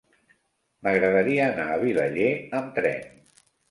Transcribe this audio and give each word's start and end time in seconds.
M'agradaria 0.87 1.45
anar 1.51 1.69
a 1.69 1.79
Vilaller 1.87 2.35
amb 2.63 2.77
tren. 2.83 3.11